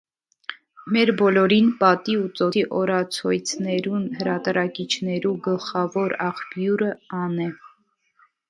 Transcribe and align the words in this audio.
Մեր 0.95 1.09
բոլորին 1.19 1.67
պատի 1.83 2.15
ու 2.21 2.31
ծոցի 2.39 2.63
օրացոյցներուն 2.79 4.09
հրատարակիչներու 4.23 5.35
գլխաւոր 5.49 6.19
աղբիւրը 6.31 6.91
ան 7.21 7.39
է։ 7.49 7.53